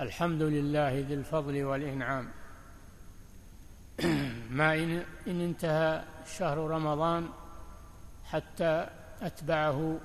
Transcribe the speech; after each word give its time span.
الحمد 0.00 0.42
لله 0.42 1.04
ذي 1.08 1.14
الفضل 1.14 1.64
والإنعام. 1.64 2.28
ما 4.58 4.74
إن, 4.74 5.02
انتهى 5.26 6.04
شهر 6.38 6.58
رمضان 6.58 7.28
حتى 8.24 8.86
أتبعه 9.22 9.98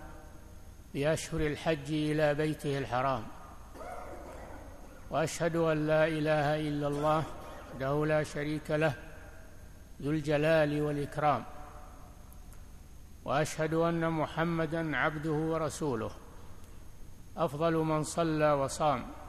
بأشهر 0.93 1.41
الحج 1.41 1.91
إلى 1.91 2.33
بيته 2.33 2.77
الحرام. 2.77 3.23
وأشهد 5.11 5.55
أن 5.55 5.87
لا 5.87 6.07
إله 6.07 6.59
إلا 6.67 6.87
الله 6.87 7.23
وحده 7.71 8.05
لا 8.05 8.23
شريك 8.23 8.71
له 8.71 8.93
ذو 10.01 10.11
الجلال 10.11 10.81
والإكرام. 10.81 11.43
وأشهد 13.25 13.73
أن 13.73 14.09
محمدا 14.09 14.97
عبده 14.97 15.31
ورسوله. 15.31 16.11
أفضل 17.37 17.73
من 17.73 18.03
صلى 18.03 18.51
وصام. 18.51 19.22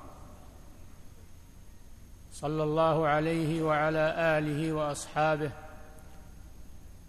صلى 2.34 2.62
الله 2.62 3.06
عليه 3.06 3.62
وعلى 3.62 4.14
آله 4.38 4.72
وأصحابه 4.72 5.50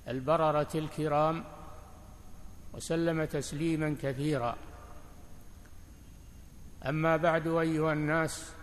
البررة 0.07 0.67
الكرام 0.75 1.43
وسلم 2.73 3.25
تسليما 3.25 3.95
كثيرا. 4.01 4.55
أما 6.85 7.17
بعد 7.17 7.47
أيها 7.47 7.93
الناس 7.93 8.53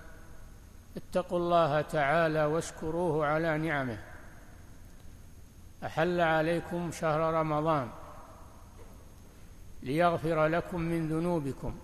اتقوا 0.97 1.39
الله 1.39 1.81
تعالى 1.81 2.45
واشكروه 2.45 3.27
على 3.27 3.59
نعمه. 3.59 3.99
أحل 5.85 6.21
عليكم 6.21 6.91
شهر 6.91 7.35
رمضان 7.35 7.89
ليغفر 9.83 10.47
لكم 10.47 10.81
من 10.81 11.09
ذنوبكم 11.09 11.75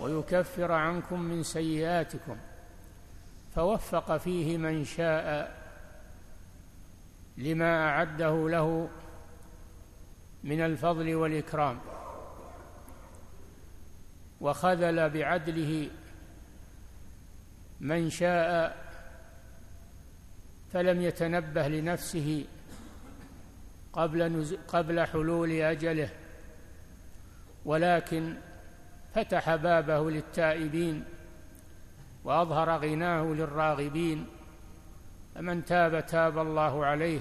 ويكفر 0.00 0.72
عنكم 0.72 1.20
من 1.20 1.42
سيئاتكم. 1.42 2.36
فوفق 3.58 4.16
فيه 4.16 4.58
من 4.58 4.84
شاء 4.84 5.56
لما 7.36 7.88
أعده 7.88 8.48
له 8.48 8.88
من 10.44 10.60
الفضل 10.60 11.14
والإكرام. 11.14 11.78
وخذل 14.40 15.10
بعدله 15.10 15.90
من 17.80 18.10
شاء 18.10 18.76
فلم 20.72 21.02
يتنبه 21.02 21.68
لنفسه 21.68 22.44
قبل 23.92 24.56
قبل 24.68 25.06
حلول 25.06 25.50
أجله 25.50 26.10
ولكن 27.64 28.36
فتح 29.14 29.54
بابه 29.54 30.10
للتائبين 30.10 31.17
وأظهر 32.28 32.76
غناه 32.76 33.22
للراغبين 33.22 34.26
فمن 35.34 35.64
تاب 35.64 36.06
تاب 36.06 36.38
الله 36.38 36.86
عليه 36.86 37.20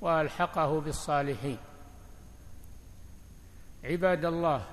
وألحقه 0.00 0.80
بالصالحين. 0.80 1.58
عباد 3.84 4.24
الله 4.24 4.66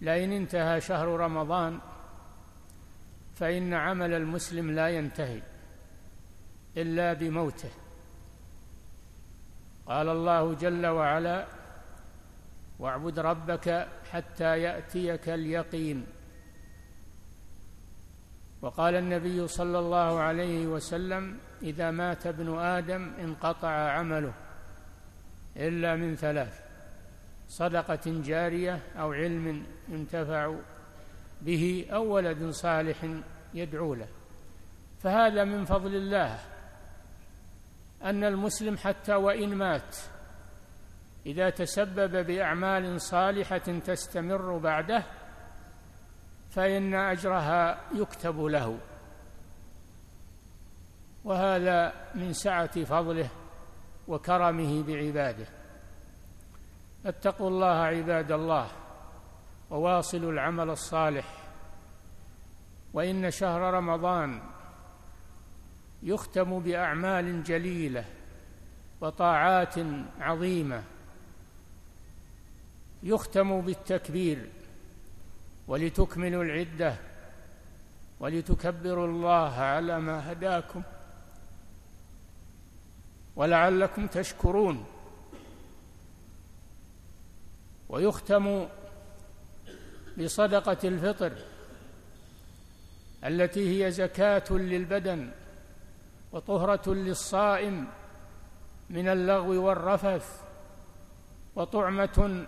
لئن 0.00 0.32
انتهى 0.32 0.80
شهر 0.80 1.08
رمضان 1.08 1.80
فإن 3.34 3.74
عمل 3.74 4.14
المسلم 4.14 4.70
لا 4.70 4.88
ينتهي 4.88 5.42
إلا 6.76 7.12
بموته. 7.12 7.70
قال 9.86 10.08
الله 10.08 10.54
جل 10.54 10.86
وعلا 10.86 11.46
واعبد 12.78 13.18
ربك 13.18 13.88
حتى 14.12 14.58
يأتيك 14.58 15.28
اليقين. 15.28 16.19
وقال 18.62 18.94
النبي 18.94 19.48
صلى 19.48 19.78
الله 19.78 20.20
عليه 20.20 20.66
وسلم 20.66 21.38
إذا 21.62 21.90
مات 21.90 22.26
ابن 22.26 22.58
آدم 22.58 23.12
انقطع 23.20 23.68
عمله 23.68 24.32
إلا 25.56 25.96
من 25.96 26.16
ثلاث 26.16 26.60
صدقة 27.48 28.00
جارية 28.06 28.80
أو 28.96 29.12
علم 29.12 29.66
ينتفع 29.88 30.54
به 31.42 31.86
أو 31.92 32.14
ولد 32.14 32.50
صالح 32.50 32.96
يدعو 33.54 33.94
له. 33.94 34.08
فهذا 34.98 35.44
من 35.44 35.64
فضل 35.64 35.94
الله 35.94 36.38
أن 38.02 38.24
المسلم 38.24 38.76
حتى 38.76 39.14
وإن 39.14 39.54
مات 39.54 39.96
إذا 41.26 41.50
تسبب 41.50 42.26
بأعمال 42.26 43.00
صالحة 43.00 43.58
تستمر 43.58 44.58
بعده 44.58 45.04
فإن 46.50 46.94
أجرها 46.94 47.80
يكتب 47.94 48.40
له. 48.40 48.78
وهذا 51.24 51.92
من 52.14 52.32
سعة 52.32 52.84
فضله 52.84 53.28
وكرمه 54.08 54.82
بعباده. 54.82 55.46
اتقوا 57.06 57.48
الله 57.48 57.74
عباد 57.74 58.32
الله 58.32 58.66
وواصلوا 59.70 60.32
العمل 60.32 60.70
الصالح. 60.70 61.36
وإن 62.92 63.30
شهر 63.30 63.74
رمضان 63.74 64.42
يختم 66.02 66.58
بأعمال 66.58 67.42
جليلة 67.42 68.04
وطاعات 69.00 69.74
عظيمة. 70.20 70.82
يختم 73.02 73.60
بالتكبير. 73.60 74.50
ولتكملوا 75.68 76.44
العدة 76.44 76.96
ولتكبروا 78.20 79.06
الله 79.06 79.52
على 79.54 80.00
ما 80.00 80.32
هداكم 80.32 80.82
ولعلكم 83.36 84.06
تشكرون. 84.06 84.84
ويختم 87.88 88.68
بصدقة 90.18 90.88
الفطر 90.88 91.32
التي 93.24 93.84
هي 93.84 93.90
زكاة 93.90 94.44
للبدن 94.50 95.30
وطهرة 96.32 96.94
للصائم 96.94 97.88
من 98.90 99.08
اللغو 99.08 99.66
والرفث 99.66 100.40
وطعمة 101.56 102.46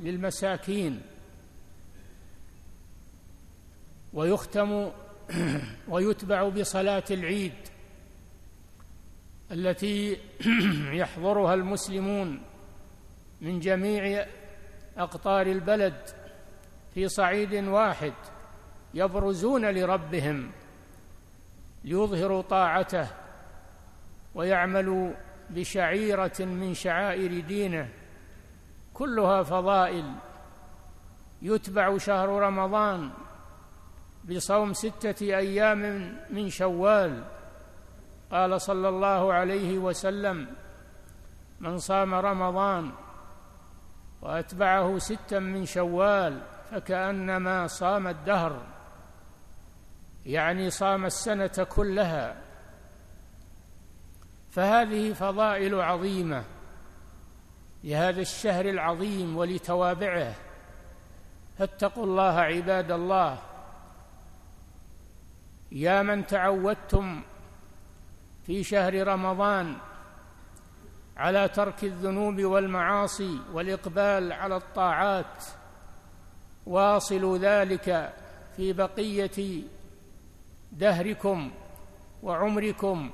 للمساكين. 0.00 1.02
ويختم 4.12 4.90
ويتبع 5.88 6.48
بصلاة 6.48 7.04
العيد 7.10 7.54
التي 9.52 10.18
يحضرها 11.00 11.54
المسلمون 11.54 12.42
من 13.40 13.60
جميع 13.60 14.26
أقطار 14.96 15.46
البلد 15.46 15.94
في 16.94 17.08
صعيد 17.08 17.54
واحد 17.54 18.12
يبرزون 18.94 19.70
لربهم 19.70 20.50
ليظهروا 21.84 22.42
طاعته 22.42 23.06
ويعملوا 24.34 25.12
بشعيرة 25.50 26.40
من 26.40 26.74
شعائر 26.74 27.40
دينه. 27.40 27.88
كلها 28.94 29.42
فضائل. 29.42 30.14
يتبع 31.42 31.98
شهر 31.98 32.28
رمضان 32.28 33.10
بصوم 34.24 34.72
ستة 34.72 35.36
أيام 35.36 35.80
من 36.30 36.50
شوال. 36.50 37.24
قال 38.30 38.60
صلى 38.60 38.88
الله 38.88 39.32
عليه 39.32 39.78
وسلم 39.78 40.46
من 41.60 41.78
صام 41.78 42.14
رمضان 42.14 42.92
وأتبعه 44.22 44.98
ستا 44.98 45.38
من 45.38 45.64
شوال 45.66 46.40
فكأنما 46.70 47.66
صام 47.66 48.08
الدهر 48.08 48.62
يعني 50.26 50.70
صام 50.70 51.04
السنة 51.06 51.66
كلها. 51.68 52.36
فهذه 54.50 55.12
فضائل 55.12 55.80
عظيمة 55.80 56.44
لهذا 57.84 58.20
الشهر 58.20 58.64
العظيم 58.64 59.36
ولتوابعه. 59.36 60.34
فاتقوا 61.58 62.04
الله 62.04 62.40
عباد 62.40 62.90
الله 62.90 63.38
يا 65.72 66.02
من 66.02 66.26
تعودتم 66.26 67.22
في 68.46 68.62
شهر 68.62 69.06
رمضان 69.06 69.76
على 71.16 71.48
ترك 71.48 71.84
الذنوب 71.84 72.40
والمعاصي 72.40 73.38
والإقبال 73.52 74.32
على 74.32 74.56
الطاعات 74.56 75.44
واصلوا 76.66 77.38
ذلك 77.38 78.14
في 78.56 78.72
بقية 78.72 79.62
دهركم 80.72 81.50
وعمركم 82.22 83.10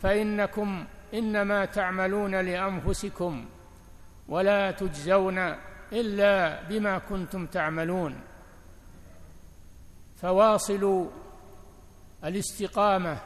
فإنكم 0.00 0.84
إنما 1.14 1.64
تعملون 1.64 2.34
لأنفسكم 2.34 3.44
ولا 4.28 4.70
تجزون 4.70 5.38
إلا 5.92 6.62
بما 6.68 6.98
كنتم 6.98 7.46
تعملون. 7.46 8.20
فواصلوا 10.22 11.06
الاستقامة 12.24 13.18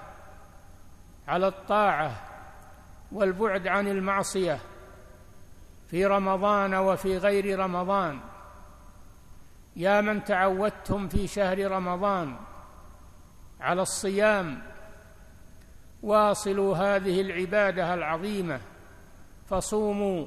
على 1.29 1.47
الطاعة 1.49 2.11
والبعد 3.13 3.67
عن 3.67 3.89
المعصية 3.89 4.59
في 5.87 6.07
رمضان 6.07 6.75
وفي 6.75 7.19
غير 7.19 7.59
رمضان. 7.59 8.21
يا 9.77 10.01
من 10.01 10.25
تعودتم 10.25 11.09
في 11.09 11.27
شهر 11.27 11.71
رمضان 11.71 12.37
على 13.61 13.83
الصيام 13.83 14.63
واصلوا 16.03 16.77
هذه 16.77 17.21
العبادة 17.21 17.95
العظيمة 17.95 18.61
فصوموا 19.47 20.27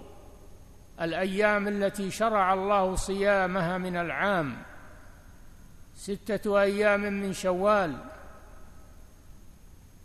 الأيام 1.01 1.68
التي 1.68 2.12
شرع 2.12 2.54
الله 2.54 2.95
صيامها 2.95 3.77
من 3.77 3.98
العام. 3.98 4.69
ستة 6.00 6.62
أيام 6.62 7.01
من 7.01 7.34
شوال 7.34 7.98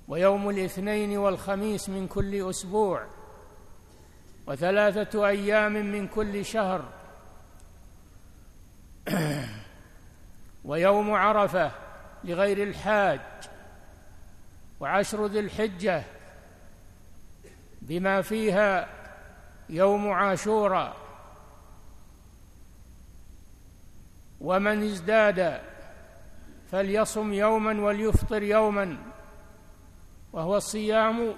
ويوم 0.08 0.50
الاثنين 0.50 1.19
والخميس 1.19 1.88
من 1.88 2.08
كل 2.08 2.50
أسبوع 2.50 3.06
وثلاثة 4.46 5.26
أيام 5.26 5.73
من 5.73 6.08
كل 6.08 6.44
شهر. 6.44 6.85
ويوم 10.64 11.12
عرفة 11.12 11.70
لغير 12.25 12.62
الحاج 12.62 13.20
وعشر 14.81 15.26
ذي 15.26 15.41
الحجة 15.41 16.02
بما 17.82 18.23
فيها 18.23 18.88
يوم 19.69 20.11
عاشوراء. 20.11 20.96
ومن 24.41 24.82
ازداد 24.82 25.73
فليصم 26.74 27.32
يوما 27.32 27.80
وليفطر 27.80 28.42
يوما. 28.42 28.98
وهو 30.32 30.58
صيام 30.58 31.34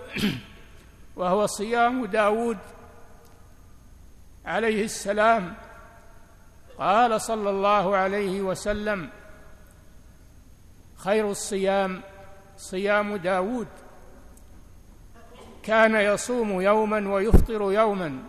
وهو 1.17 1.47
صيام 1.47 2.07
داود 2.07 2.59
عليه 4.45 4.85
السلام. 4.85 5.55
قال 6.79 7.21
صلى 7.21 7.51
الله 7.51 7.97
عليه 7.97 8.41
وسلم 8.41 9.11
خير 10.97 11.31
الصيام 11.31 12.01
صيام 12.57 13.17
داود. 13.17 13.69
كان 15.63 15.95
يصوم 15.95 16.61
يوما 16.61 17.15
ويفطر 17.15 17.73
يوما. 17.73 18.23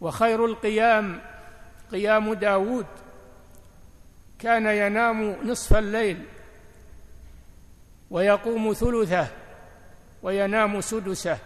وخير 0.00 0.44
القيام 0.44 1.20
قيام 1.92 2.34
داود. 2.34 2.86
كان 4.42 4.66
ينام 4.66 5.36
نصف 5.44 5.76
الليل 5.76 6.24
ويقوم 8.10 8.72
ثلثه 8.72 9.28
وينام 10.22 10.80
سدسه 10.80 11.38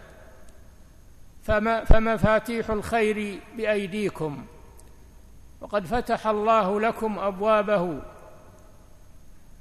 فما 1.43 1.85
فمفاتيح 1.85 2.71
الخير 2.71 3.41
بأيديكم 3.57 4.47
وقد 5.61 5.87
فتح 5.87 6.27
الله 6.27 6.81
لكم 6.81 7.19
أبوابه 7.19 8.03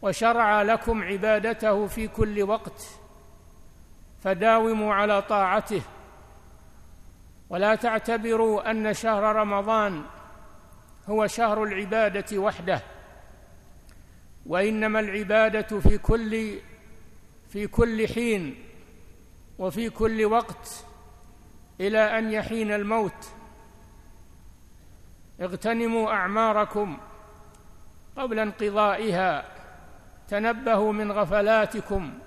وشرع 0.01 0.61
لكم 0.61 1.03
عبادته 1.03 1.87
في 1.87 2.07
كل 2.07 2.43
وقت 2.43 2.87
فداوموا 4.23 4.93
على 4.93 5.21
طاعته 5.21 5.81
ولا 7.49 7.75
تعتبروا 7.75 8.71
أن 8.71 8.93
شهر 8.93 9.35
رمضان 9.35 10.03
هو 11.09 11.27
شهر 11.27 11.63
العبادة 11.63 12.37
وحده 12.37 12.94
وإنما 14.45 14.99
العبادة 14.99 15.79
في 15.79 15.97
كل 15.97 16.59
في 17.49 17.67
كل 17.67 18.07
حين 18.07 18.55
وفي 19.59 19.89
كل 19.89 20.25
وقت 20.25 20.85
إلى 21.79 22.19
أن 22.19 22.31
يحين 22.31 22.71
الموت. 22.71 23.29
اغتنموا 25.41 26.11
أعماركم 26.11 26.97
قبل 28.17 28.39
انقضائها 28.39 29.45
تنبهوا 30.27 30.93
من 30.93 31.11
غفلاتكم 31.11 32.19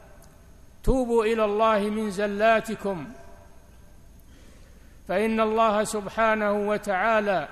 توبوا 0.85 1.25
إلى 1.25 1.45
الله 1.45 1.79
من 1.91 2.11
زلاتكم. 2.11 3.09
فإن 5.09 5.41
الله 5.41 5.85
سبحانه 5.85 6.53
وتعالى 6.53 7.49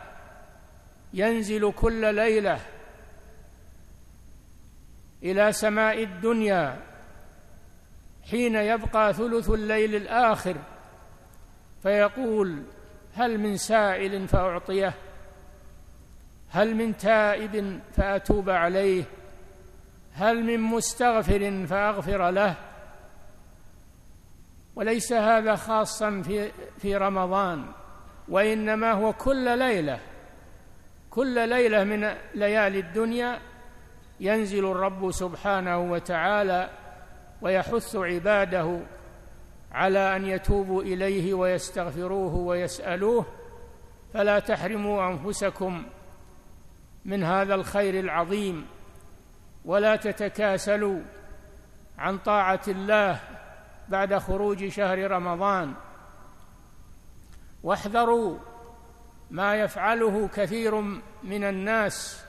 ينزل 1.14 1.72
كل 1.72 2.14
ليلة 2.14 2.60
إلى 5.22 5.52
سماء 5.52 6.02
الدنيا 6.02 6.80
حين 8.30 8.54
يبقى 8.54 9.14
ثلث 9.14 9.50
الليل 9.50 9.94
الآخر 9.94 10.56
فيقول 11.82 12.62
هل 13.14 13.38
من 13.38 13.56
سائل 13.56 14.28
فأعطيه 14.28 14.94
هل 16.50 16.74
من 16.74 16.96
تائب 16.96 17.80
فأتوب 17.92 18.50
عليه 18.50 19.04
هل 20.12 20.44
من 20.44 20.60
مستغفر 20.60 21.66
فأغفر 21.66 22.30
له. 22.30 22.54
وليس 24.76 25.12
هذا 25.12 25.56
خاصا 25.56 26.22
في 26.22 26.50
في 26.78 26.96
رمضان 26.96 27.66
وإنما 28.28 28.92
هو 28.92 29.12
كل 29.12 29.58
ليلة 29.58 29.98
كل 31.10 31.48
ليلة 31.48 31.84
من 31.84 32.14
ليالي 32.34 32.78
الدنيا 32.78 33.38
ينزل 34.20 34.70
الرب 34.70 35.10
سبحانه 35.10 35.78
وتعالى 35.78 36.70
ويحث 37.42 37.96
عباده 37.96 38.80
على 39.72 40.16
أن 40.16 40.26
يتوبوا 40.26 40.82
إليه 40.82 41.34
ويستغفروه 41.34 42.34
ويسألوه. 42.34 43.26
فلا 44.14 44.38
تحرموا 44.38 45.10
أنفسكم 45.10 45.86
من 47.04 47.24
هذا 47.24 47.54
الخير 47.54 48.00
العظيم 48.00 48.66
ولا 49.64 49.96
تتكاسلوا 49.96 51.00
عن 51.98 52.18
طاعة 52.18 52.60
الله 52.68 53.20
بعد 53.88 54.18
خروج 54.18 54.68
شهر 54.68 55.10
رمضان. 55.10 55.74
واحذروا 57.62 58.38
ما 59.30 59.54
يفعله 59.54 60.28
كثير 60.28 60.80
من 61.22 61.44
الناس 61.44 62.24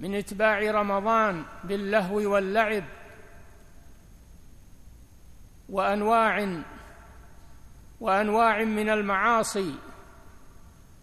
من 0.00 0.14
اتباع 0.14 0.70
رمضان 0.70 1.44
باللهو 1.64 2.32
واللعب 2.32 2.84
وأنواع 5.68 6.62
وأنواع 8.00 8.64
من 8.64 8.90
المعاصي 8.90 9.74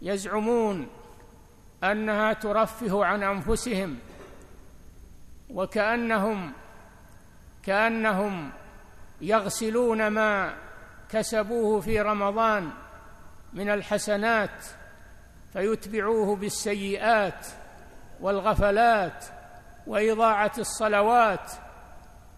يزعمون 0.02 0.88
أنها 1.84 2.32
ترفه 2.32 3.04
عن 3.04 3.22
أنفسهم 3.22 3.98
وكأنهم 5.50 6.52
كأنهم 7.62 8.50
يغسلون 9.20 10.08
ما 10.08 10.56
كسبوه 11.08 11.80
في 11.80 12.00
رمضان 12.00 12.70
من 13.52 13.70
الحسنات 13.70 14.64
فيتبعوه 15.52 16.36
بالسيئات 16.36 17.46
والغفلات 18.20 19.24
وإضاعة 19.86 20.52
الصلوات 20.58 21.52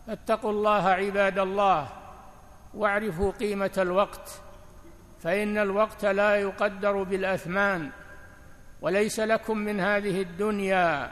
فاتقوا 0.06 0.50
الله 0.50 0.88
عباد 0.88 1.38
الله 1.38 1.88
واعرفوا 2.74 3.30
قيمة 3.30 3.72
الوقت 3.78 4.42
فإن 5.18 5.58
الوقت 5.58 6.04
لا 6.04 6.36
يقدر 6.36 7.02
بالأثمان 7.02 7.90
وليس 8.80 9.20
لكم 9.20 9.58
من 9.58 9.80
هذه 9.80 10.22
الدنيا 10.22 11.10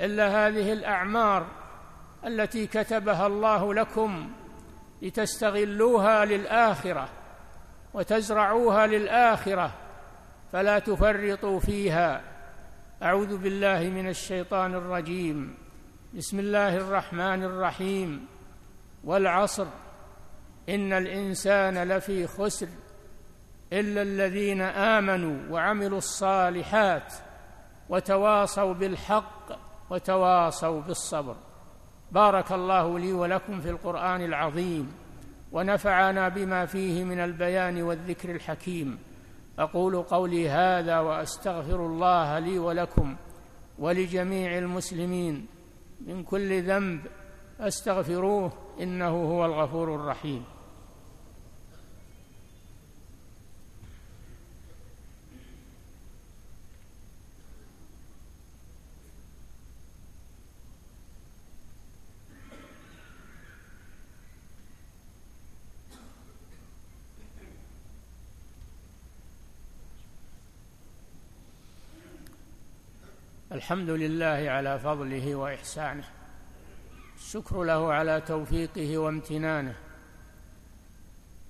إلا 0.00 0.46
هذه 0.46 0.72
الأعمار 0.72 1.46
التي 2.26 2.66
كتبها 2.66 3.26
الله 3.26 3.74
لكم 3.74 4.30
لتستغلوها 5.02 6.24
للآخرة 6.24 7.08
وتزرعوها 7.94 8.86
للآخرة 8.86 9.72
فلا 10.52 10.78
تفرطوا 10.78 11.60
فيها. 11.60 12.20
أعوذ 13.02 13.36
بالله 13.36 13.80
من 13.80 14.08
الشيطان 14.08 14.74
الرجيم. 14.74 15.54
بسم 16.14 16.38
الله 16.38 16.76
الرحمن 16.76 17.44
الرحيم. 17.44 18.26
والعصر. 19.04 19.66
إن 20.68 20.92
الإنسان 20.92 21.88
لفي 21.88 22.26
خسر 22.26 22.68
إلا 23.72 24.02
الذين 24.02 24.60
آمنوا 24.60 25.52
وعملوا 25.52 25.98
الصالحات 25.98 27.12
وتواصوا 27.88 28.74
بالحق 28.74 29.58
وتواصوا 29.90 30.80
بالصبر. 30.80 31.36
بارك 32.12 32.52
الله 32.52 32.98
لي 32.98 33.12
ولكم 33.12 33.60
في 33.60 33.70
القرآن 33.70 34.24
العظيم 34.24 34.92
ونفعنا 35.52 36.28
بما 36.28 36.66
فيه 36.66 37.04
من 37.04 37.18
البيان 37.18 37.82
والذكر 37.82 38.30
الحكيم. 38.30 38.98
أقول 39.58 40.02
قولي 40.02 40.48
هذا 40.48 41.00
وأستغفر 41.00 41.86
الله 41.86 42.38
لي 42.38 42.58
ولكم 42.58 43.16
ولجميع 43.78 44.58
المسلمين 44.58 45.46
من 46.06 46.22
كل 46.22 46.62
ذنب 46.62 47.00
أستغفروه 47.60 48.52
إنه 48.80 49.08
هو 49.08 49.44
الغفور 49.44 49.94
الرحيم. 49.94 50.44
الحمد 73.68 73.90
لله 73.90 74.50
على 74.50 74.78
فضله 74.78 75.34
وإحسانه. 75.34 76.04
الشكر 77.16 77.62
له 77.62 77.92
على 77.92 78.20
توفيقه 78.20 78.98
وامتنانه. 78.98 79.74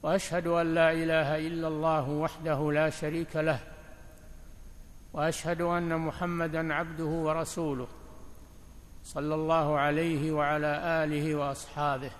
وأشهد 0.03 0.47
أن 0.47 0.75
لا 0.75 0.93
إله 0.93 1.47
إلا 1.47 1.69
الله 1.69 2.11
وحده 2.11 2.73
لا 2.73 2.91
شريك 2.91 3.37
له. 3.37 3.61
وأشهد 5.13 5.61
أن 5.61 5.99
محمدا 5.99 6.75
عبده 6.75 7.05
ورسوله 7.05 7.89
صلى 9.03 9.35
الله 9.35 9.79
عليه 9.79 10.33
وعلى 10.33 11.05
آله 11.05 11.35
وأصحابه 11.35 12.11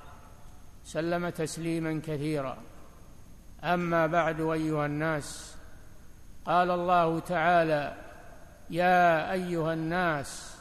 سلم 0.85 1.29
تسليما 1.29 2.01
كثيرا. 2.07 2.57
أما 3.65 4.07
بعد 4.07 4.41
أيها 4.41 4.87
الناس 4.87 5.57
قال 6.45 6.71
الله 6.71 7.19
تعالى 7.19 8.08
يا 8.71 9.33
أيها 9.33 9.73
الناس 9.73 10.59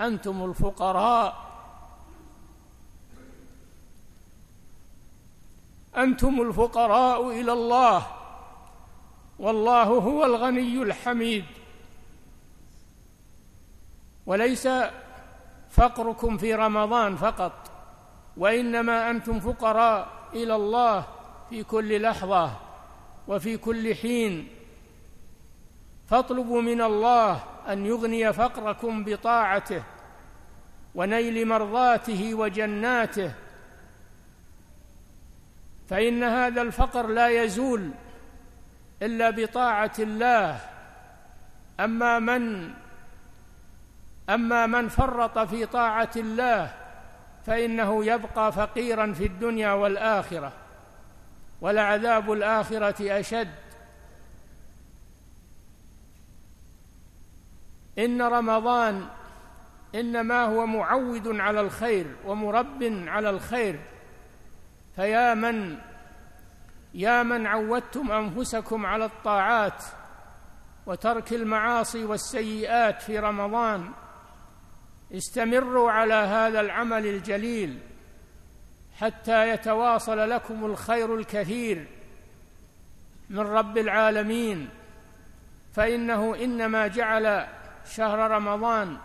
أنتم 0.00 0.44
الفقراء. 0.44 1.44
أنتم 5.96 6.40
الفقراء 6.40 7.30
إلى 7.40 7.52
الله. 7.52 8.06
والله 9.38 9.82
هو 9.82 10.24
الغني 10.24 10.82
الحميد. 10.82 11.44
وليس 14.26 14.68
فقركم 15.70 16.38
في 16.38 16.54
رمضان 16.54 17.16
فقط 17.16 17.70
وإنما 18.36 19.10
أنتم 19.10 19.40
فقراء 19.40 20.08
إلى 20.32 20.56
الله 20.56 21.06
في 21.50 21.64
كل 21.64 22.02
لحظة 22.02 22.50
وفي 23.28 23.56
كل 23.56 23.94
حين. 23.94 24.48
فاطلبوا 26.06 26.62
من 26.62 26.80
الله 26.80 27.42
أن 27.68 27.86
يغني 27.86 28.32
فقركم 28.32 29.04
بطاعته 29.04 29.82
ونيل 30.94 31.48
مرضاته 31.48 32.34
وجناته 32.34 33.32
فإن 35.88 36.22
هذا 36.22 36.62
الفقر 36.62 37.06
لا 37.06 37.28
يزول 37.28 37.90
إلا 39.02 39.30
بطاعة 39.30 39.92
الله. 39.98 40.60
أما 41.80 42.18
من 42.18 42.70
أما 44.28 44.66
من 44.66 44.88
فرط 44.88 45.38
في 45.38 45.66
طاعة 45.66 46.10
الله 46.16 46.74
فإنه 47.46 48.04
يبقى 48.04 48.52
فقيرا 48.52 49.12
في 49.12 49.26
الدنيا 49.26 49.72
والآخرة 49.72 50.52
ولعذاب 51.60 52.32
الآخرة 52.32 53.20
أشد. 53.20 53.63
إن 57.98 58.22
رمضان 58.22 59.06
إنما 59.94 60.44
هو 60.44 60.66
معود 60.66 61.40
على 61.40 61.60
الخير 61.60 62.16
ومرب 62.24 62.82
على 63.06 63.30
الخير. 63.30 63.80
فيا 64.96 65.34
من 65.34 65.78
يا 66.94 67.22
من 67.22 67.46
عودتم 67.46 68.12
أنفسكم 68.12 68.86
على 68.86 69.04
الطاعات 69.04 69.84
وترك 70.86 71.32
المعاصي 71.32 72.04
والسيئات 72.04 73.02
في 73.02 73.18
رمضان 73.18 73.90
استمروا 75.14 75.90
على 75.90 76.14
هذا 76.14 76.60
العمل 76.60 77.06
الجليل 77.06 77.78
حتى 79.00 79.48
يتواصل 79.48 80.30
لكم 80.30 80.64
الخير 80.64 81.14
الكثير 81.14 81.86
من 83.30 83.40
رب 83.40 83.78
العالمين. 83.78 84.68
فإنه 85.72 86.34
إنما 86.44 86.86
جعل 86.86 87.46
شهر 87.84 88.30
رمضان 88.30 88.98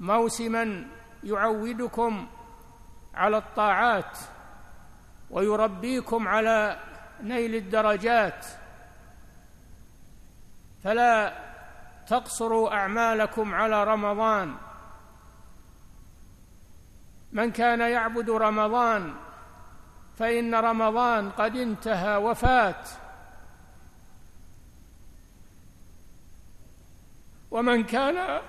موسما 0.00 0.86
يعودكم 1.24 2.26
على 3.14 3.36
الطاعات 3.36 4.18
ويربيكم 5.30 6.28
على 6.28 6.80
نيل 7.22 7.54
الدرجات. 7.54 8.46
فلا 10.84 11.32
تقصروا 12.06 12.74
أعمالكم 12.74 13.54
على 13.54 13.84
رمضان. 13.84 14.54
من 17.32 17.50
كان 17.50 17.80
يعبد 17.80 18.30
رمضان 18.30 19.14
فإن 20.16 20.54
رمضان 20.54 21.30
قد 21.30 21.56
انتهى 21.56 22.16
وفات. 22.16 22.88
ومن 27.50 27.84
كان 27.84 28.40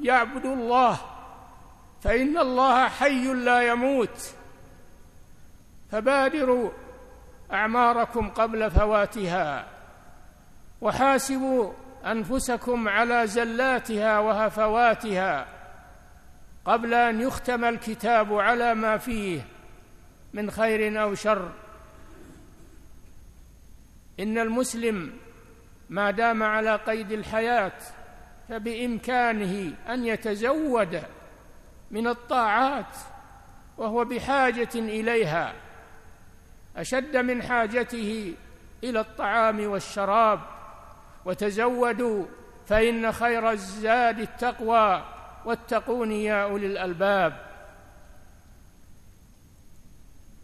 يعبد 0.00 0.46
الله 0.46 1.00
فإن 2.00 2.38
الله 2.38 2.88
حي 2.88 3.32
لا 3.34 3.62
يموت. 3.62 4.34
فبادروا 5.90 6.70
أعماركم 7.52 8.30
قبل 8.30 8.70
فواتها 8.70 9.66
وحاسبوا 10.80 11.72
أنفسكم 12.06 12.88
على 12.88 13.26
زلاتها 13.26 14.18
وهفواتها 14.18 15.46
قبل 16.64 16.94
أن 16.94 17.20
يختم 17.20 17.64
الكتاب 17.64 18.34
على 18.34 18.74
ما 18.74 18.96
فيه 18.96 19.46
من 20.32 20.50
خير 20.50 21.02
أو 21.02 21.14
شر. 21.14 21.52
إن 24.20 24.38
المسلم 24.38 25.12
ما 25.90 26.10
دام 26.10 26.42
على 26.42 26.76
قيد 26.76 27.12
الحياة 27.12 27.72
فبإمكانه 28.48 29.72
أن 29.88 30.04
يتزود 30.04 31.02
من 31.90 32.06
الطاعات 32.06 32.96
وهو 33.78 34.04
بحاجة 34.04 34.68
إليها 34.74 35.52
أشد 36.76 37.16
من 37.16 37.42
حاجته 37.42 38.34
إلى 38.84 39.00
الطعام 39.00 39.66
والشراب. 39.66 40.40
وتزودوا 41.24 42.26
فإن 42.66 43.12
خير 43.12 43.50
الزاد 43.50 44.20
التقوى 44.20 45.04
واتقون 45.44 46.12
يا 46.12 46.42
أولي 46.42 46.66
الألباب. 46.66 47.46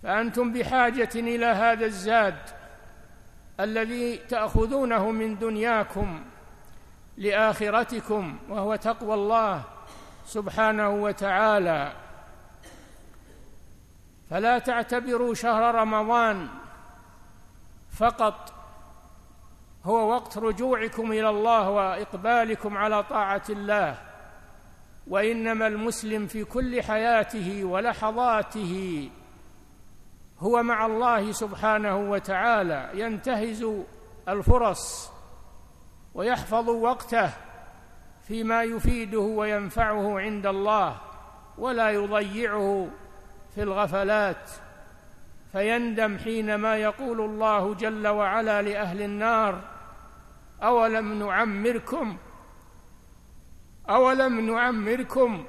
فأنتم 0.03 0.53
بحاجة 0.53 1.11
إلى 1.15 1.47
هذا 1.47 1.87
الزاد 1.87 2.39
الذي 3.61 4.17
تأخذونه 4.17 5.11
من 5.11 5.39
دنياكم. 5.39 6.25
لآخرتكم 7.21 8.39
وهو 8.49 8.77
تقوى 8.77 9.15
الله 9.15 9.63
سبحانه 10.25 10.91
وتعالى. 10.91 11.93
فلا 14.31 14.59
تعتبروا 14.59 15.35
شهر 15.35 15.75
رمضان 15.75 16.49
فقط 17.91 18.53
هو 19.85 20.09
وقت 20.11 20.39
رجوعكم 20.39 21.13
إلى 21.13 21.29
الله 21.29 21.71
وإقبالكم 21.71 22.77
على 22.77 23.03
طاعة 23.03 23.43
الله. 23.51 23.99
وإنما 25.07 25.67
المسلم 25.67 26.27
في 26.27 26.45
كل 26.45 26.83
حياته 26.83 27.65
ولحظاته 27.65 29.11
هو 30.39 30.63
مع 30.63 30.87
الله 30.87 31.33
سبحانه 31.33 31.97
وتعالى. 31.97 32.91
ينتهز 32.95 33.67
الفرص. 34.29 35.11
ويحفظ 36.15 36.69
وقته 36.69 37.31
فيما 38.23 38.63
يفيده 38.63 39.21
وينفعه 39.21 40.21
عند 40.21 40.47
الله 40.47 40.97
ولا 41.59 41.91
يضيعه 41.91 42.89
في 43.55 43.63
الغفلات. 43.63 44.51
فيندم 45.53 46.19
حينما 46.19 46.77
يقول 46.77 47.21
الله 47.21 47.75
جل 47.75 48.09
وعلا 48.09 48.63
لأهل 48.63 49.03
النار 49.03 49.61
أولم 50.63 51.19
نعمركم 51.27 52.17
أولم 53.91 54.41
نعمركم 54.55 55.45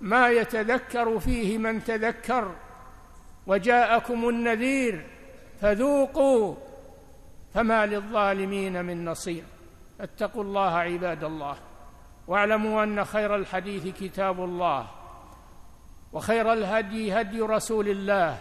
ما 0.00 0.28
يتذكر 0.28 1.18
فيه 1.18 1.58
من 1.58 1.84
تذكر 1.84 2.54
وجاءكم 3.46 4.28
النذير 4.28 5.06
فذوقوا 5.60 6.54
فما 7.54 7.86
للظالمين 7.86 8.84
من 8.84 9.04
نصير. 9.04 9.44
اتقوا 10.02 10.42
الله 10.42 10.70
عباد 10.70 11.24
الله 11.24 11.56
واعلموا 12.26 12.82
أن 12.82 13.04
خير 13.04 13.36
الحديث 13.36 13.86
كتاب 13.96 14.44
الله 14.44 14.86
وخير 16.12 16.52
الهدي 16.52 17.20
هدي 17.20 17.40
رسول 17.40 17.88
الله 17.88 18.38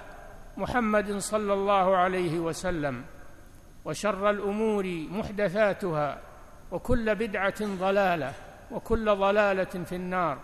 محمد 0.57 1.17
صلى 1.17 1.53
الله 1.53 1.97
عليه 1.97 2.39
وسلم 2.39 3.05
وشر 3.85 4.29
الأمور 4.29 4.85
محدثاتها 5.11 6.21
وكل 6.71 7.15
بدعة 7.15 7.61
ضلالة 7.61 8.33
وكل 8.71 9.15
ضلالة 9.15 9.63
في 9.63 9.95
النار 9.95 10.37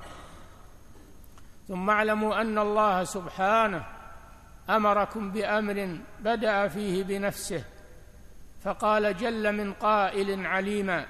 ثم 1.68 1.90
اعلموا 1.90 2.42
أن 2.42 2.58
الله 2.58 3.04
سبحانه 3.04 3.86
أمركم 4.70 5.32
بأمر 5.32 5.98
بدأ 6.20 6.68
فيه 6.68 7.04
بنفسه 7.04 7.64
فقال 8.62 9.18
جل 9.18 9.56
من 9.56 9.74
قائل 9.74 10.46
عليما 10.46 11.06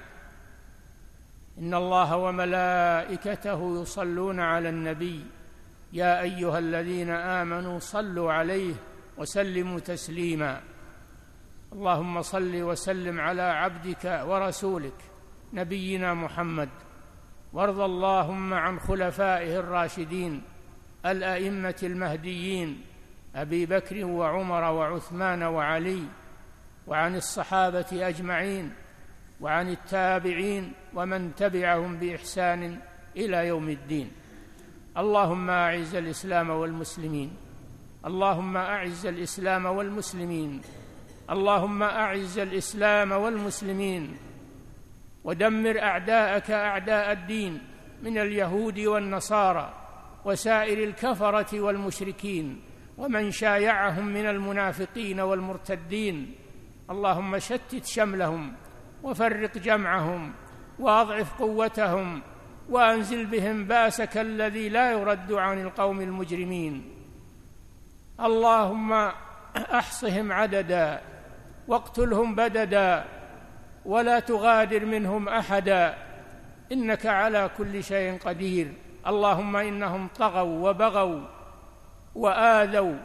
إن 1.58 1.74
الله 1.74 2.16
وملائكته 2.16 3.82
يصلون 3.82 4.40
على 4.40 4.68
النبي 4.68 5.26
يا 5.92 6.20
أيها 6.20 6.58
الذين 6.58 7.10
آمنوا 7.10 7.78
صلوا 7.78 8.32
عليه 8.32 8.74
وسلموا 9.18 9.78
تسليما. 9.78 10.60
اللهم 11.72 12.22
صل 12.22 12.62
وسلم 12.62 13.20
على 13.20 13.42
عبدك 13.42 14.22
ورسولك 14.26 15.00
نبينا 15.52 16.14
محمد. 16.14 16.68
وارض 17.52 17.80
اللهم 17.80 18.54
عن 18.54 18.80
خلفائه 18.80 19.58
الراشدين 19.58 20.42
الأئمة 21.06 21.76
المهديين 21.82 22.84
أبي 23.34 23.66
بكر 23.66 24.04
وعمر 24.04 24.62
وعثمان 24.62 25.42
وعلي 25.42 26.02
وعن 26.88 27.16
الصحابة 27.16 27.86
أجمعين 27.92 28.72
وعن 29.40 29.68
التابعين 29.68 30.72
ومن 30.94 31.34
تبعهم 31.34 31.96
بإحسان 31.96 32.78
إلى 33.16 33.46
يوم 33.46 33.68
الدين. 33.68 34.10
اللهم 34.96 35.50
أعز 35.50 35.94
الإسلام 35.94 36.50
والمسلمين. 36.50 37.36
اللهم 38.06 38.56
أعز 38.56 39.06
الإسلام 39.06 39.66
والمسلمين. 39.66 40.60
اللهم 41.30 41.82
أعز 41.82 42.38
الإسلام 42.38 43.12
والمسلمين. 43.12 44.16
ودمر 45.24 45.82
أعداءك 45.82 46.50
أعداء 46.50 47.12
الدين 47.12 47.60
من 48.02 48.18
اليهود 48.18 48.78
والنصارى 48.78 49.74
وسائر 50.24 50.84
الكفرة 50.88 51.60
والمشركين 51.60 52.60
ومن 52.98 53.30
شايعهم 53.30 54.06
من 54.06 54.26
المنافقين 54.26 55.20
والمرتدين 55.20 56.34
اللهم 56.90 57.38
شتت 57.38 57.84
شملهم 57.84 58.52
وفرق 59.02 59.58
جمعهم 59.58 60.32
وأضعف 60.78 61.38
قوتهم 61.38 62.22
وأنزل 62.68 63.26
بهم 63.26 63.64
باسك 63.64 64.18
الذي 64.18 64.68
لا 64.68 64.92
يرد 64.92 65.32
عن 65.32 65.62
القوم 65.62 66.00
المجرمين. 66.00 66.94
اللهم 68.20 68.92
أحصهم 69.56 70.32
عددا 70.32 71.00
واقتلهم 71.68 72.34
بددا 72.34 73.04
ولا 73.84 74.20
تغادر 74.20 74.84
منهم 74.84 75.28
أحدا. 75.28 75.96
إنك 76.72 77.06
على 77.06 77.50
كل 77.58 77.84
شيء 77.84 78.18
قدير. 78.18 78.72
اللهم 79.06 79.56
إنهم 79.56 80.08
طغوا 80.08 80.70
وبغوا 80.70 81.20
وآذوا 82.14 82.96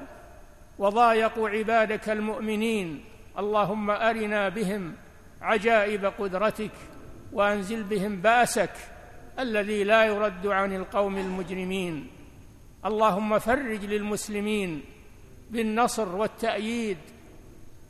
وضايقوا 0.80 1.50
عبادك 1.50 2.10
المؤمنين. 2.10 3.13
اللهم 3.38 3.90
أرنا 3.92 4.50
بهم 4.50 4.96
عجائب 5.42 6.06
قدرتك 6.06 6.72
وأنزل 7.34 7.84
بهم 7.84 8.22
بأسك 8.22 8.72
الذي 9.40 9.84
لا 9.84 10.06
يرد 10.06 10.48
عن 10.48 10.76
القوم 10.76 11.18
المجرمين. 11.18 12.08
اللهم 12.86 13.40
فرج 13.40 13.86
للمسلمين 13.86 14.84
بالنصر 15.52 16.16
والتأييد. 16.16 16.98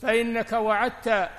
فإنك 0.01 0.51
وعدت 0.51 1.29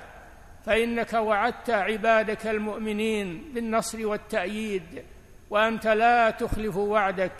فإنك 0.65 1.13
وعدت 1.13 1.69
عبادك 1.69 2.47
المؤمنين 2.47 3.51
بالنصر 3.53 4.07
والتأييد 4.07 5.03
وأنت 5.49 5.87
لا 5.87 6.29
تخلف 6.29 6.77
وعدك. 6.77 7.35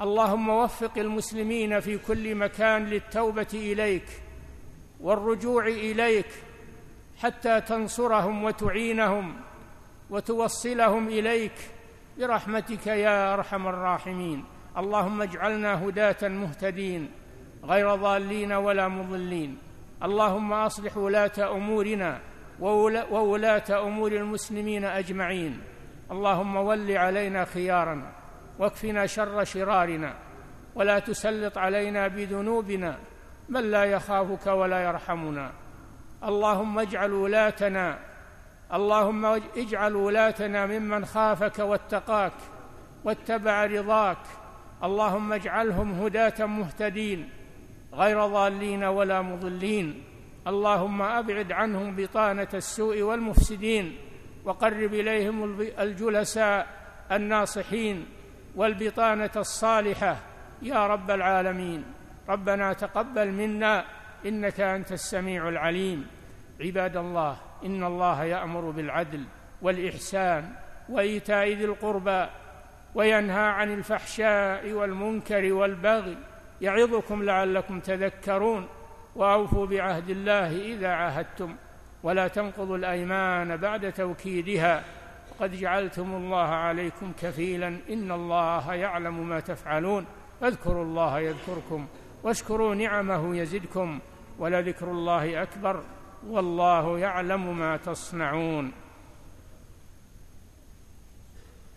اللهم 0.00 0.48
وفق 0.48 0.98
المسلمين 0.98 1.80
في 1.80 1.98
كل 1.98 2.34
مكان 2.34 2.84
للتوبة 2.84 3.46
إليك. 3.54 4.08
والرجوع 5.02 5.66
إليك 5.66 6.26
حتى 7.18 7.60
تنصرهم 7.60 8.44
وتعينهم 8.44 9.36
وتوصلهم 10.10 11.08
إليك 11.08 11.52
برحمتك 12.18 12.86
يا 12.86 13.34
أرحم 13.34 13.68
الراحمين. 13.68 14.44
اللهم 14.76 15.22
اجعلنا 15.22 15.84
هداة 15.84 16.28
مهتدين 16.28 17.10
غير 17.64 17.94
ضالين 17.94 18.52
ولا 18.52 18.88
مضلين. 18.88 19.58
اللهم 20.02 20.52
أصلح 20.52 20.96
ولاة 20.96 21.56
أمورنا 21.56 22.20
وولاة 23.10 23.86
أمور 23.86 24.12
المسلمين 24.12 24.84
أجمعين. 24.84 25.60
اللهم 26.10 26.56
ول 26.56 26.96
علينا 26.96 27.44
خيارنا 27.44 28.12
واكفنا 28.58 29.06
شر 29.06 29.44
شرارنا 29.44 30.14
ولا 30.74 30.98
تسلط 30.98 31.58
علينا 31.58 32.08
بذنوبنا. 32.08 32.98
من 33.50 33.70
لا 33.70 33.84
يخافك 33.84 34.46
ولا 34.46 34.84
يرحمنا. 34.84 35.52
اللهم 36.24 36.78
اجعل 36.78 37.12
ولاتنا 37.12 37.98
اللهم 38.72 39.24
اجعل 39.56 39.96
ولاتنا 39.96 40.66
ممن 40.66 41.04
خافك 41.04 41.58
واتقاك 41.58 42.32
واتبع 43.04 43.64
رضاك. 43.64 44.18
اللهم 44.84 45.32
اجعلهم 45.32 45.92
هداة 45.92 46.46
مهتدين 46.46 47.30
غير 47.94 48.26
ضالين 48.26 48.84
ولا 48.84 49.22
مضلين. 49.22 50.04
اللهم 50.46 51.02
أبعد 51.02 51.52
عنهم 51.52 51.96
بطانة 51.96 52.48
السوء 52.54 53.02
والمفسدين. 53.02 53.96
وقرب 54.44 54.94
إليهم 54.94 55.60
الجلساء 55.60 56.66
الناصحين 57.12 58.06
والبطانة 58.56 59.30
الصالحة. 59.36 60.16
يا 60.62 60.86
رب 60.86 61.10
العالمين. 61.10 61.84
ربنا 62.28 62.72
تقبل 62.72 63.32
منا 63.32 63.84
إنك 64.26 64.60
أنت 64.60 64.92
السميع 64.92 65.48
العليم. 65.48 66.06
عباد 66.60 66.96
الله 66.96 67.36
إن 67.64 67.84
الله 67.84 68.24
يأمر 68.24 68.70
بالعدل 68.70 69.24
والإحسان 69.62 70.52
وإيتاء 70.88 71.48
ذي 71.48 71.64
القربى 71.64 72.26
وينهى 72.94 73.48
عن 73.48 73.74
الفحشاء 73.74 74.72
والمنكر 74.72 75.52
والبغي. 75.52 76.18
يعظكم 76.60 77.22
لعلكم 77.22 77.80
تذكرون. 77.80 78.68
وأوفوا 79.16 79.66
بعهد 79.66 80.10
الله 80.10 80.74
إذا 80.74 80.88
عاهدتم. 80.88 81.56
ولا 82.02 82.28
تنقضوا 82.28 82.76
الأيمان 82.76 83.56
بعد 83.56 83.92
توكيدها. 83.92 84.84
وقد 85.30 85.52
جعلتم 85.52 86.14
الله 86.14 86.48
عليكم 86.48 87.12
كفيلا. 87.22 87.68
إن 87.90 88.12
الله 88.12 88.74
يعلم 88.74 89.28
ما 89.28 89.40
تفعلون. 89.40 90.06
فاذكروا 90.40 90.84
الله 90.84 91.20
يذكركم. 91.20 91.86
واشكروا 92.22 92.74
نعمه 92.74 93.36
يزدكم 93.36 93.98
ولذكر 94.38 94.90
الله 94.90 95.42
أكبر 95.42 95.82
والله 96.28 96.98
يعلم 96.98 97.58
ما 97.58 97.76
تصنعون 97.76 98.72